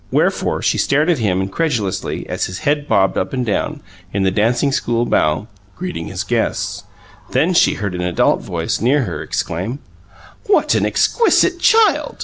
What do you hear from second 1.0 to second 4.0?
at him incredulously as his head bobbed up and down,